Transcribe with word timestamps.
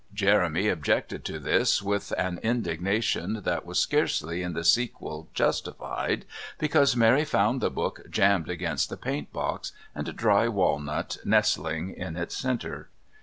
Jeremy 0.15 0.67
objected 0.67 1.23
to 1.25 1.37
this 1.37 1.79
with 1.79 2.11
an 2.17 2.39
indignation 2.41 3.43
that 3.43 3.67
was 3.67 3.77
scarcely 3.77 4.41
in 4.41 4.53
the 4.53 4.63
sequel 4.63 5.29
justified, 5.35 6.25
because 6.57 6.95
Mary 6.95 7.23
found 7.23 7.61
the 7.61 7.69
book 7.69 8.01
jammed 8.09 8.49
against 8.49 8.89
the 8.89 8.97
paint 8.97 9.31
box 9.31 9.73
and 9.93 10.07
a 10.07 10.11
dry 10.13 10.47
walnut 10.47 11.17
nestling 11.23 11.93
in 11.93 12.17
its 12.17 12.35
centre. 12.35 12.89